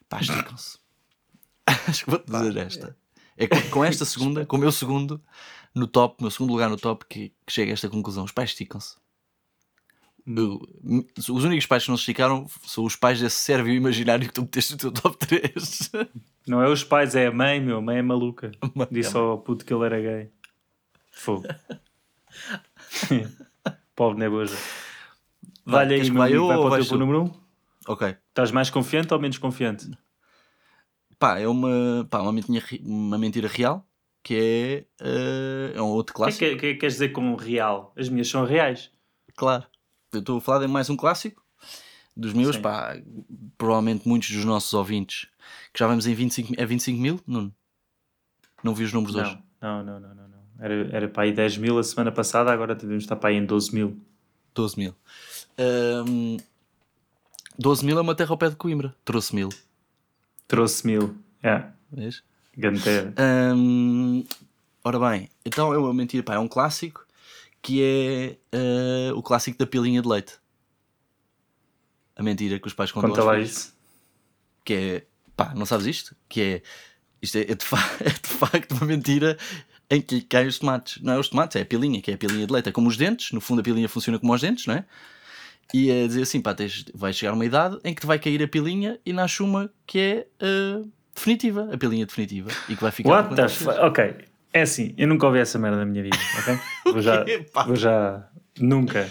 [0.10, 0.78] Pá, esticam-se.
[1.88, 2.98] acho que vou-te dizer esta.
[3.38, 5.22] É com, com esta segunda, com o meu segundo
[5.74, 8.24] no top, meu segundo lugar no top, que, que chega a esta conclusão.
[8.24, 8.96] Os pais esticam-se.
[10.28, 14.42] Os únicos pais que não se esticaram são os pais desse sérvio imaginário que tu
[14.42, 15.92] meteste no teu top 3.
[16.46, 17.78] Não é os pais, é a mãe, meu.
[17.78, 18.52] A mãe é maluca.
[18.76, 20.30] Mãe Disse é ao puto que ele era gay.
[21.12, 21.44] Fogo.
[23.96, 24.56] Pobre neboja.
[25.66, 26.98] Vai, Vale aí, meu vá amigo, vai ou para o teu tu?
[27.00, 27.26] número 1.
[27.26, 27.32] Um?
[27.88, 28.16] ok.
[28.30, 29.90] Estás mais confiante ou menos confiante?
[31.18, 33.86] Pá, é uma, pá, uma, mentira, uma mentira real
[34.24, 36.46] que é, eh, é um outro O que clássico.
[36.46, 37.94] é que, que é que queres dizer como real?
[37.98, 38.92] As minhas são reais.
[39.36, 39.66] Claro.
[40.12, 41.44] Eu estou a falar de mais um clássico
[42.16, 42.62] dos meus, Sim.
[42.62, 42.96] pá,
[43.58, 45.28] provavelmente muitos dos nossos ouvintes
[45.72, 47.54] que já vamos em 25, é 25 mil, Nuno?
[48.64, 49.38] Não vi os números hoje.
[49.62, 50.28] Não, não, não, não, não.
[50.28, 50.38] não.
[50.60, 53.46] Era, era para aí 10 mil a semana passada, agora devemos estar para aí em
[53.46, 54.00] 12 mil.
[54.56, 54.96] 12 mil.
[55.58, 56.38] Ahm,
[57.60, 58.96] 12 mil é uma terra ao pé de Coimbra.
[59.06, 59.50] Trouxe mil.
[60.48, 61.16] Trouxe mil.
[61.44, 62.24] É, Vês?
[62.58, 63.14] ganteira.
[63.18, 64.24] Ahm,
[64.84, 67.06] ora bem, então é uma mentira, pá, é um clássico
[67.68, 70.36] que é eh, o clássico da pilinha de leite.
[72.16, 73.50] A mentira que os pais contam Conta lá filhos.
[73.52, 73.74] isso.
[74.64, 76.16] que é pá, não sabes isto?
[76.30, 76.62] Que é
[77.22, 79.38] isto é, é de, fa- é de facto uma mentira
[79.90, 81.02] em que caem os tomates.
[81.04, 82.70] Não é os tomates, é a pilinha, que é a pilinha de leite.
[82.70, 84.86] É como os dentes, no fundo a pilinha funciona como os dentes, não é?
[85.74, 88.42] E é dizer assim, pá, tens, vai chegar uma idade em que te vai cair
[88.42, 90.82] a pilinha e nasce uma que é eh,
[91.14, 93.78] definitiva, a pilinha definitiva, e que vai ficar What the fuck?
[93.80, 94.16] Ok,
[94.54, 96.60] é assim, eu nunca ouvi essa merda na minha vida, ok?
[96.94, 97.26] Vou já,
[97.66, 98.28] vou já,
[98.60, 99.10] nunca.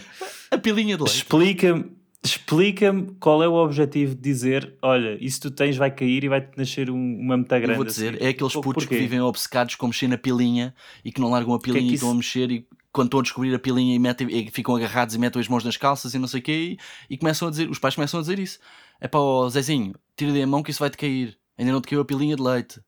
[0.50, 1.16] A pilinha de leite.
[1.16, 1.84] Explica-me,
[2.24, 6.56] explica-me qual é o objetivo de dizer, olha, isso tu tens vai cair e vai-te
[6.56, 7.72] nascer um- uma meta grande.
[7.72, 8.24] Eu vou dizer, seguir.
[8.24, 8.98] é aqueles putos que porquê?
[8.98, 11.92] vivem obcecados com mexer na pilinha e que não largam a que é pilinha que
[11.92, 14.74] e estão a mexer e quando estão a descobrir a pilinha e, metem, e ficam
[14.74, 16.76] agarrados e metem as mãos nas calças e não sei o quê
[17.10, 18.58] e, e começam a dizer, os pais começam a dizer isso.
[19.00, 21.36] É para o Zezinho, tira-lhe a mão que isso vai-te cair.
[21.58, 22.80] Ainda não te caiu a pilinha de leite.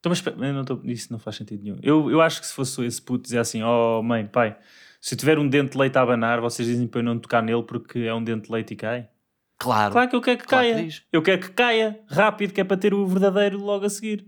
[0.00, 1.78] Então, mas eu não tô- isso não faz sentido nenhum.
[1.82, 4.56] Eu, eu acho que se fosse esse puto dizer assim, oh mãe, pai,
[5.00, 7.62] se tiver um dente de leite a abanar, vocês dizem para eu não tocar nele
[7.62, 9.08] porque é um dente de leite e cai?
[9.58, 9.92] Claro.
[9.92, 10.84] Claro que eu quero que Claro que caia.
[10.84, 11.02] diz.
[11.12, 14.26] eu quero que caia rápido, que é para ter o verdadeiro logo a seguir.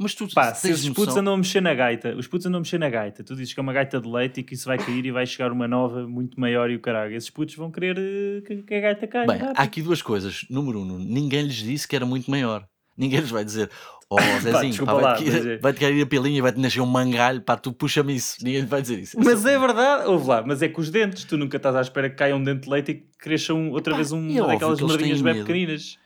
[0.00, 2.58] Mas tu Pá, se esses putos noção- andam a mexer na gaita, os putos andam
[2.58, 4.66] a mexer na gaita, tu dizes que é uma gaita de leite e que isso
[4.66, 7.16] vai cair e vai chegar uma nova muito maior e o caralho.
[7.16, 9.26] Esses putos vão querer eh, que, que a gaita caia.
[9.26, 9.58] Bem, rápido.
[9.58, 10.46] há aqui duas coisas.
[10.48, 12.64] Número um, ninguém lhes disse que era muito maior.
[12.98, 13.70] Ninguém lhes vai dizer,
[14.10, 17.40] oh Zezinho, pá, mas é- cair, vai-te cair a pilinha e vai-te nascer um mangalho,
[17.40, 18.36] pá, tu puxa-me isso.
[18.42, 19.16] Ninguém lhe vai dizer isso.
[19.22, 22.10] Mas é verdade, ouve lá, mas é com os dentes, tu nunca estás à espera
[22.10, 24.42] que caia um dente de leite e que cresça um- outra Pá, vez um, é
[24.42, 25.46] uma daquelas merdinhas bem medo.
[25.46, 25.96] pequeninas.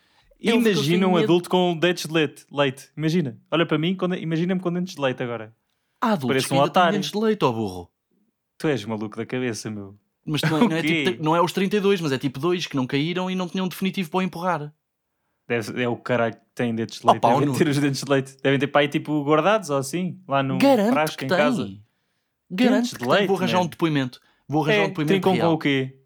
[0.44, 1.24] É Imagina um medo.
[1.24, 2.44] adulto com dentes de leite.
[2.52, 2.88] leite.
[2.96, 3.38] Imagina.
[3.50, 5.54] Olha para mim, imagina-me com dentes de leite agora.
[6.00, 7.88] Há adultos Parece que um ainda dentes de leite, ó burro.
[8.58, 9.96] Tu és maluco da cabeça, meu.
[10.26, 11.04] Mas não é, não, é quê?
[11.04, 13.68] tipo, não é os 32, mas é tipo dois que não caíram e não tinham
[13.68, 14.72] definitivo para empurrar.
[15.48, 17.20] Deve, é o caralho que tem dentes de leite.
[17.20, 18.36] pá, Devem ter os dentes de leite.
[18.42, 21.36] Devem ter pai tipo guardados ou assim, lá no Garanto frasco que em tem.
[21.36, 21.64] casa.
[22.50, 23.12] Garanto Dentes de que tem.
[23.12, 23.64] leite, Vou arranjar man.
[23.64, 24.20] um depoimento.
[24.48, 25.48] Vou arranjar um É, depoimento trincam real.
[25.50, 25.98] com o quê?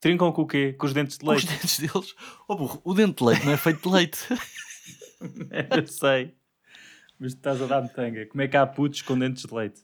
[0.00, 0.72] Trincam com o quê?
[0.72, 1.52] Com os dentes de Com os leite.
[1.60, 2.14] dentes deles.
[2.48, 4.18] Oh, burro, o dente de leite não é feito de leite.
[5.76, 6.34] Eu sei.
[7.18, 8.26] Mas tu estás a dar-me tanga.
[8.26, 9.80] Como é que há putos com dentes de leite?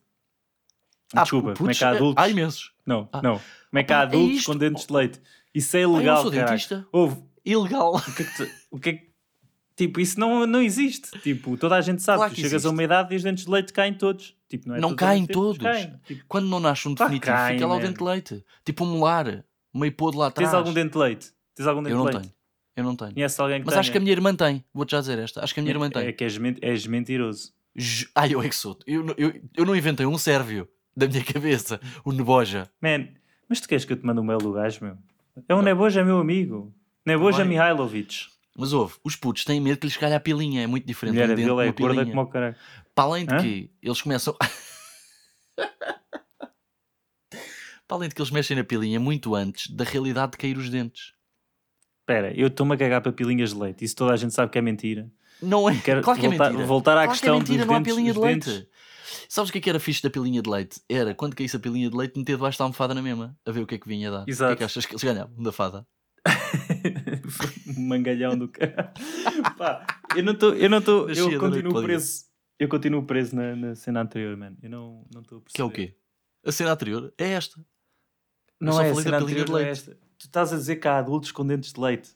[1.14, 2.24] Ah, Desculpa, como é putos, que há adultos?
[2.24, 2.72] Há imensos.
[2.84, 3.22] Não, Ah.
[3.22, 3.36] não.
[3.70, 4.52] Como é que há Opa, é adultos isto.
[4.52, 5.20] com dentes de leite?
[5.54, 6.86] Isso é Pá, eu não ilegal, sou dentista.
[6.92, 7.22] Houve.
[7.44, 7.94] Ilegal.
[7.96, 9.08] O que é que tu- o que é que-
[9.76, 11.08] Tipo, isso não, não existe.
[11.20, 12.18] Tipo, toda a gente sabe.
[12.18, 12.72] Claro tu que chegas a existe.
[12.74, 14.34] uma idade e os dentes de leite caem todos.
[14.48, 15.58] Tipo, não é Não todos caem todos.
[15.62, 15.94] caem.
[16.04, 18.44] Tipo, Quando não nasce um definitivo, fica lá o dente de leite.
[18.64, 19.44] Tipo um molar.
[19.72, 20.50] Meio podre lá atrás.
[20.50, 21.28] tens algum dente de leite?
[21.54, 22.22] Tens algum dente Eu não de leite?
[22.24, 22.34] tenho.
[22.76, 23.14] Eu não tenho.
[23.14, 23.80] Conheces alguém que Mas tenha?
[23.80, 24.64] acho que a minha irmã tem.
[24.74, 25.44] Vou-te já dizer esta.
[25.44, 26.12] Acho que a minha irmã É tem.
[26.12, 27.52] que és, és mentiroso.
[28.16, 28.76] Ai, eu é que sou.
[28.84, 31.80] Eu, não- eu, eu não inventei um sérvio da minha cabeça.
[32.04, 32.68] O Neboja.
[32.82, 33.06] Man,
[33.48, 34.96] mas tu queres que eu te mande o mail do gajo, meu?
[35.48, 36.74] É um Neboja, meu amigo.
[37.06, 37.44] Neboja.
[37.44, 38.26] Mihailovic.
[38.58, 40.62] Mas ouve, os putos têm medo que lhes calhe a pilinha.
[40.64, 41.14] É muito diferente.
[41.14, 42.56] mulher um dente é gorda como o caralho.
[42.92, 43.40] Para além de Hã?
[43.40, 44.34] que eles começam.
[47.86, 50.68] Para além de que eles mexem na pilinha muito antes da realidade de cair os
[50.68, 51.12] dentes.
[52.00, 53.84] Espera, eu estou-me a cagar para pilinhas de leite.
[53.84, 55.10] Isso toda a gente sabe que é mentira.
[55.40, 55.76] Não é?
[55.80, 56.66] Quero claro que é voltar, mentira.
[56.66, 57.94] voltar à claro questão que é mentira, dos não há dentes.
[57.94, 58.46] pilinha de leite.
[58.50, 58.66] dentes.
[59.28, 60.80] Sabes o que é que era fixe da pilinha de leite?
[60.88, 63.60] Era quando caísse a pilinha de leite, meter debaixo da almofada na mesma, a ver
[63.60, 64.22] o que é que vinha a dar.
[64.22, 64.56] O que é Exato.
[64.56, 65.86] que achas que eles ganhavam da fada?
[67.76, 68.90] mangalhão do caralho.
[69.56, 70.54] Pá, eu não estou.
[70.54, 72.24] Eu, não tô, eu continuo preso.
[72.58, 74.56] Eu continuo preso na, na cena anterior, mano.
[74.62, 75.54] Eu não não estou a perceber.
[75.56, 75.96] Que é o quê?
[76.44, 77.60] A cena anterior é esta.
[78.60, 79.94] Não é a falei da cena anterior, de não é esta.
[80.18, 82.10] Tu estás a dizer que há adultos com dentes de leite.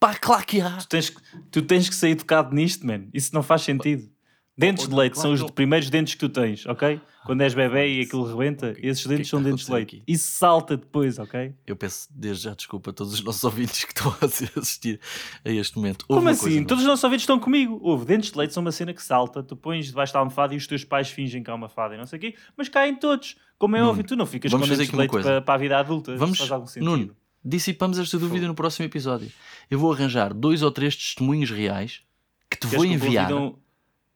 [0.00, 0.78] Pá, claro que há.
[0.78, 3.08] Tu tens, que- tu tens que ser educado nisto, mano.
[3.12, 4.10] Isso não faz sentido.
[4.56, 7.00] Dentes de leite claro são que os primeiros dentes que tu tens, ok?
[7.24, 9.72] Quando és bebê e aquilo rebenta, que- esses que é dentes que são dentes de
[9.72, 9.96] leite.
[9.96, 10.02] aqui?
[10.06, 11.54] Isso salta depois, ok?
[11.66, 14.24] Eu peço desde já desculpa a todos os nossos ouvintes que estão a
[14.60, 15.00] assistir
[15.44, 16.04] a este momento.
[16.08, 16.60] Houve Como assim?
[16.60, 16.66] não?
[16.66, 17.78] Todos os nossos ouvintes estão comigo.
[17.82, 20.56] Houve, dentes de leite são uma cena que salta, tu pões debaixo da almofada e
[20.58, 22.94] os teus pais fingem que há uma fada e não sei o quê, mas caem
[22.94, 23.36] todos.
[23.58, 25.58] Como é Nuno, óbvio, tu não ficas vamos com dentes de leite para, para a
[25.58, 26.14] vida adulta.
[26.16, 26.84] Vamos, faz algum sentido.
[26.90, 29.30] Nuno, dissipamos esta dúvida no próximo episódio.
[29.70, 32.02] Eu vou arranjar dois ou três testemunhos reais
[32.50, 33.32] que te Queres vou que enviar.
[33.32, 33.54] um-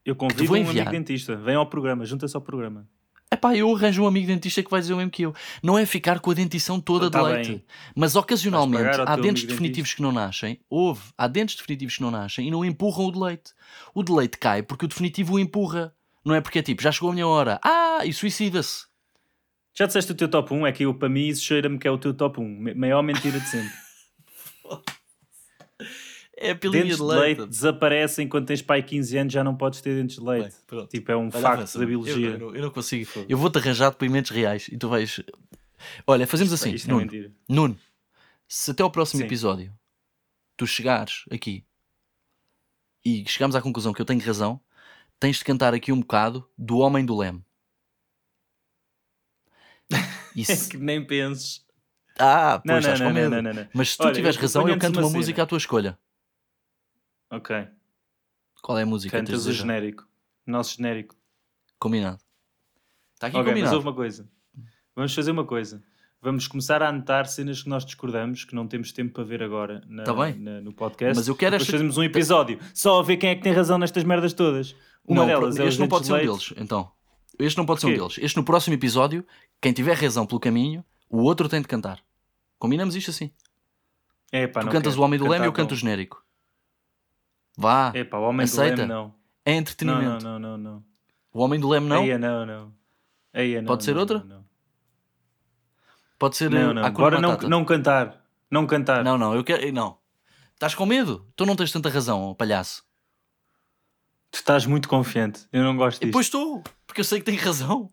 [0.07, 1.35] Eu convido um amigo dentista.
[1.35, 2.87] Vem ao programa, junta-se ao programa.
[3.29, 5.35] Epá, eu arranjo um amigo dentista que vai dizer o mesmo que eu.
[5.61, 7.35] Não é ficar com a dentição toda Tá de bem.
[7.35, 7.65] leite.
[7.93, 10.61] Mas ocasionalmente há dentes definitivos que não nascem.
[10.69, 11.01] Houve.
[11.17, 13.51] Há dentes definitivos que não nascem e não empurram o de leite.
[13.93, 15.93] O de leite cai porque o definitivo o empurra.
[16.23, 17.59] Não é porque é tipo, já chegou a minha hora.
[17.61, 18.85] Ah, e suicida-se.
[19.77, 20.65] Já disseste o teu top 1?
[20.65, 22.43] É que eu, para mim, isso cheira-me que é o teu top 1.
[22.47, 23.73] Me- Maior mentira de sempre.
[26.39, 27.39] É a pilinha dentes de leite.
[27.39, 30.55] leite desaparecem quando tens pai 15 anos, já não podes ter dentes de leite.
[30.69, 31.77] Bem, tipo, é um Olha, facto avança.
[31.79, 32.29] da Eu- biologia.
[32.29, 33.09] Eu, não- eu não consigo.
[33.27, 35.19] Eu vou-te arranjar depoimentos reais e tu vais.
[36.05, 36.73] Olha, fazemos assim.
[36.73, 37.31] Isto é Nuno, mentira.
[37.49, 37.77] Nuno,
[38.47, 39.25] se até ao próximo Sim.
[39.25, 39.73] episódio
[40.55, 41.65] tu chegares aqui
[43.03, 44.59] e chegamos à conclusão que eu tenho razão,
[45.19, 47.43] tens de cantar aqui um bocado do Homem do Leme.
[50.35, 51.65] E É que nem penses.
[52.19, 53.67] Ah, pois não, estás não, não, não, não, não.
[53.73, 55.17] Mas se tu Olha, tiveres eu- razão, eu canto uma uma cena.
[55.19, 55.97] música à tua escolha.
[57.31, 57.67] Ok.
[58.61, 59.17] Qual é a música?
[59.17, 60.07] Cantas o genérico.
[60.45, 61.15] Nosso genérico.
[61.79, 62.19] Combinado.
[63.13, 63.75] Está aqui ok, mas combinado.
[63.75, 64.29] houve uma coisa.
[64.95, 65.83] Vamos fazer uma coisa.
[66.21, 69.83] Vamos começar a anotar cenas que nós discordamos, que não temos tempo para ver agora
[69.87, 70.33] na- Tá bem.
[70.39, 71.15] na- no podcast.
[71.15, 73.53] Mas eu quero Depois esta- fazemos um episódio só a ver quem é que tem
[73.53, 74.75] razão nestas merdas todas.
[75.05, 76.91] Uma não, delas é os este não pode de ser um deles, então.
[77.39, 78.17] Este não pode ser um deles.
[78.19, 79.25] Este no próximo episódio,
[79.61, 82.03] quem tiver razão pelo caminho, o outro tem de cantar.
[82.57, 83.29] Combinamos isto assim.
[84.31, 86.25] É, pá, tu não cantas quero o Homem do Leme e eu canto o genérico.
[87.57, 88.75] Vá, É pá, o Homem Aceita?
[88.75, 89.13] do Leme não.
[89.43, 90.23] é Não, entretenimento.
[90.23, 90.57] não, não, não.
[90.75, 90.83] não.
[91.33, 92.03] O Homem do Leme não?
[92.03, 92.73] Eia, não, não.
[93.33, 94.19] Eia, não, Pode ser não, outra?
[94.19, 94.45] Não, não.
[96.19, 96.91] Pode ser não, eh, não.
[96.91, 98.23] Bora não, não cantar.
[98.49, 99.03] Não cantar.
[99.03, 99.71] não, não, eu quero.
[99.71, 99.97] Não.
[100.53, 101.27] Estás com medo?
[101.35, 102.83] Tu não tens tanta razão, palhaço.
[104.31, 105.47] Tu estás muito confiante.
[105.51, 106.07] Eu não gosto E disto.
[106.07, 107.89] depois estou, porque eu sei que tenho razão.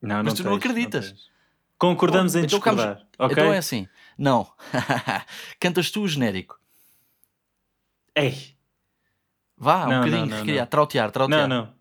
[0.00, 1.08] não, mas não tu não tens, acreditas.
[1.12, 1.30] tens.
[1.78, 3.06] Concordamos Bom, em então discordar.
[3.18, 3.32] ok?
[3.32, 3.88] Então é assim.
[4.18, 4.50] Não.
[5.60, 6.58] Cantas tu o genérico.
[8.16, 8.56] Ei.
[9.56, 10.66] Vá, um Não, bocadinho, não, não, não.
[10.66, 11.48] trautear, Não, trautear.
[11.48, 11.74] não.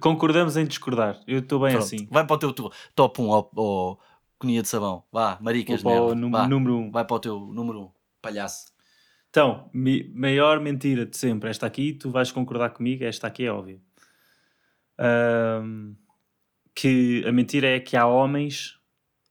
[0.00, 1.20] Concordamos em discordar.
[1.26, 2.06] Eu estou bem Pronto, assim.
[2.10, 4.00] Vai para o teu tu- top 1 ao, ao
[4.38, 5.04] coninha de sabão.
[5.10, 6.14] Vá, maricas, Vou para o nela.
[6.14, 6.90] num- Vá, número um.
[6.90, 8.72] Vai para o teu número 1, palhaço.
[9.30, 11.48] Então, mi- maior mentira de sempre.
[11.50, 13.80] Esta aqui, tu vais concordar comigo, esta aqui é óbvia.
[14.98, 15.94] Ahm,
[16.74, 18.78] que a mentira é que há homens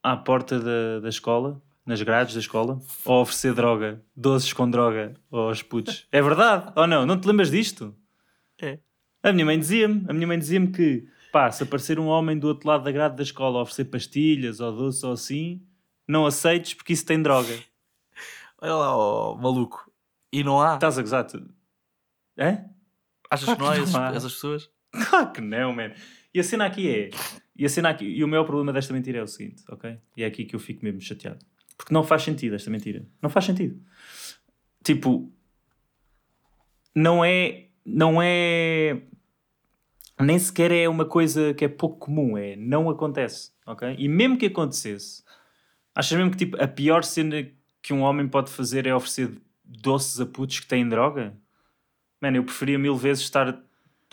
[0.02, 5.14] à porta da, da escola, nas grades da escola, a oferecer droga, doces com droga
[5.32, 6.08] aos putos.
[6.12, 7.06] É verdade ou não?
[7.06, 7.96] Não te lembras disto?
[8.62, 8.80] É.
[9.22, 12.48] A minha mãe dizia-me, a minha mãe dizia-me que, pá, se aparecer um homem do
[12.48, 15.62] outro lado da grade da escola a oferecer pastilhas ou doce ou assim,
[16.08, 17.54] não aceites porque isso tem droga.
[18.62, 19.92] Olha lá, ó, maluco.
[20.32, 20.76] E não há?
[20.76, 21.24] Estás a gozar?
[21.26, 21.44] Tu...
[22.38, 22.66] É?
[23.30, 24.14] Achas claro que não há, não esses- há.
[24.16, 24.70] essas pessoas?
[25.10, 25.92] Claro que não, man.
[26.34, 27.10] E a cena aqui é.
[27.56, 28.06] E a cena aqui.
[28.06, 29.98] E o maior problema desta mentira é o seguinte, ok?
[30.18, 31.46] E é aqui que eu fico mesmo chateado.
[31.78, 33.06] Porque não faz sentido esta mentira.
[33.22, 33.80] Não faz sentido.
[34.84, 35.32] Tipo.
[36.94, 37.68] Não é.
[37.86, 39.02] Não é.
[40.20, 42.38] Nem sequer é uma coisa que é pouco comum.
[42.38, 42.56] É.
[42.56, 43.96] Não acontece, ok?
[43.98, 45.24] E mesmo que acontecesse.
[45.94, 47.48] Achas mesmo que tipo, a pior cena
[47.82, 49.32] que um homem pode fazer é oferecer
[49.64, 51.38] doces a putos que têm droga?
[52.22, 53.62] Mano, eu preferia mil vezes estar.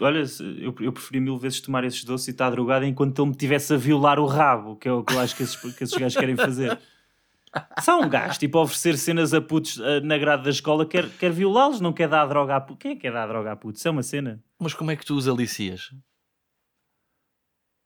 [0.00, 0.24] Olha,
[0.60, 3.72] eu, eu preferia mil vezes tomar esses doces e estar drogado enquanto ele me tivesse
[3.72, 6.18] a violar o rabo, que é o que eu acho que esses, que esses gajos
[6.18, 6.78] querem fazer.
[7.54, 11.08] Há um gajo, tipo, a oferecer cenas a putos eh, na grade da escola, quer,
[11.10, 12.80] quer violá-los, não quer dar droga a putos.
[12.82, 13.80] Quem é que quer dar droga a putos?
[13.80, 14.42] Isso é uma cena.
[14.58, 15.90] Mas como é que tu os alicias?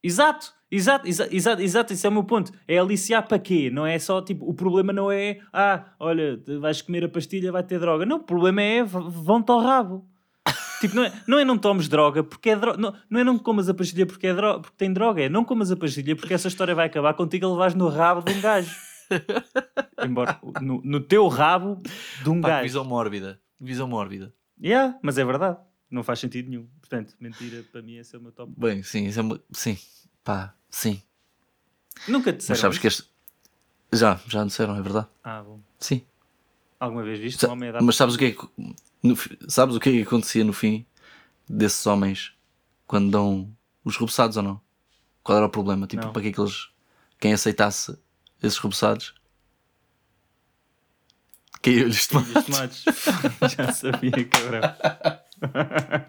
[0.02, 2.52] Exato, exato, exa- exato, exato, isso é o meu ponto.
[2.68, 3.70] É aliciar para quê?
[3.70, 7.64] Não é só, tipo, o problema não é, ah, olha, vais comer a pastilha, vai
[7.64, 8.06] ter droga.
[8.06, 10.06] Não, o problema é, vão-te ao rabo.
[10.80, 13.36] tipo, não é, não é não tomes droga porque é droga, não, não é não
[13.36, 16.34] comas a pastilha porque, é dro porque tem droga, é não comas a pastilha porque
[16.34, 18.70] essa história vai acabar contigo a levares no rabo de um gajo.
[20.04, 21.80] Embora, no, no teu rabo
[22.22, 22.62] de um Pá, gajo.
[22.64, 23.40] visão mórbida.
[23.60, 24.32] Visão mórbida.
[24.62, 25.58] Yeah, mas é verdade.
[25.90, 26.66] Não faz sentido nenhum.
[26.80, 28.52] Portanto, mentira, para mim esse é o meu top.
[28.56, 29.40] Bem, sim, é uma...
[29.52, 29.78] Sim.
[30.24, 31.02] Pá, sim.
[32.08, 32.80] Nunca te Mas disseram sabes isso?
[32.80, 33.04] que este...
[33.92, 35.06] Já, já me disseram, é verdade.
[35.22, 35.60] Ah, bom.
[35.78, 36.02] Sim.
[36.78, 38.48] Alguma vez viste Sa- um homem a dar Mas sabes o que é que...
[39.02, 39.16] no
[39.48, 40.84] sabes o que é que acontecia no fim
[41.48, 42.34] desses homens
[42.86, 43.50] quando dão
[43.84, 44.60] os rebuçados ou não?
[45.22, 45.86] Qual era o problema?
[45.86, 46.12] Tipo, Não.
[46.12, 46.68] para que é que eles...
[47.18, 47.96] Quem aceitasse
[48.42, 49.14] esses rebuçados...
[51.62, 52.84] Caiu-lhes Filhos tomate.
[52.84, 52.84] tomates.
[53.56, 54.60] Já sabia, cabrão.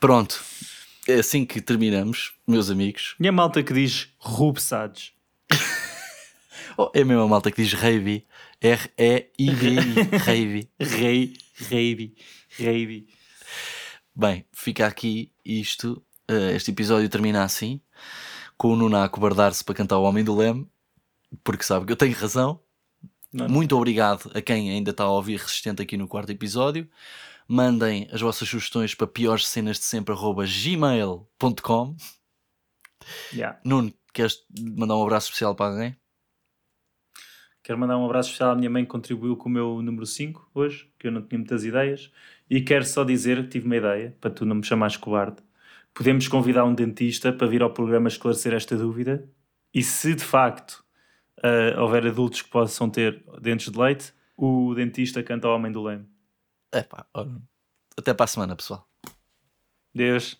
[0.00, 0.42] Pronto.
[1.06, 3.14] É assim que terminamos, meus amigos.
[3.20, 5.12] Minha malta que diz rubeçados.
[6.78, 7.72] Oh, é a mesma malta que diz.
[8.60, 8.68] R-E-I-V-I.
[10.18, 10.70] Reivi.
[10.78, 11.32] Rei,
[11.70, 12.14] reibi,
[12.58, 13.08] reibi.
[14.14, 16.04] Bem, fica aqui isto.
[16.28, 17.80] eh, este episódio termina assim.
[18.56, 20.68] Com o Nuno a acobardar-se para cantar o Homem do Leme.
[21.44, 22.60] Porque sabe que eu tenho razão.
[23.32, 23.48] Não.
[23.48, 26.88] Muito obrigado a quem ainda está a ouvir resistente aqui no quarto episódio.
[27.46, 31.96] Mandem as vossas sugestões para piores cenas de sempre gmail.com.
[33.32, 33.60] Yeah.
[33.64, 35.96] Nuno, queres mandar um abraço especial para alguém?
[37.62, 40.50] Quero mandar um abraço especial à minha mãe que contribuiu com o meu número 5
[40.54, 42.12] hoje, que eu não tinha muitas ideias.
[42.48, 45.38] E quero só dizer que tive uma ideia, para tu não me chamares cobarde.
[45.96, 49.26] Podemos convidar um dentista para vir ao programa esclarecer esta dúvida.
[49.72, 50.84] E se de facto
[51.42, 55.82] ah, houver adultos que possam ter dentes de leite, o dentista canta ao homem do
[55.82, 56.06] leme.
[56.70, 57.40] Epá, olha,
[57.96, 58.86] até para a semana, pessoal.
[59.94, 60.38] Deus.